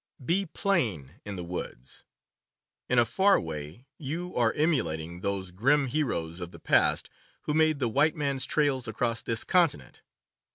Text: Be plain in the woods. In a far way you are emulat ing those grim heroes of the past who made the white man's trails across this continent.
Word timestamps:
Be 0.25 0.47
plain 0.47 1.21
in 1.25 1.35
the 1.35 1.43
woods. 1.43 2.05
In 2.89 2.97
a 2.97 3.05
far 3.05 3.39
way 3.39 3.85
you 3.99 4.33
are 4.35 4.51
emulat 4.53 4.99
ing 4.99 5.21
those 5.21 5.51
grim 5.51 5.85
heroes 5.85 6.39
of 6.39 6.49
the 6.49 6.59
past 6.59 7.07
who 7.43 7.53
made 7.53 7.77
the 7.77 7.87
white 7.87 8.15
man's 8.15 8.45
trails 8.47 8.87
across 8.87 9.21
this 9.21 9.43
continent. 9.43 10.01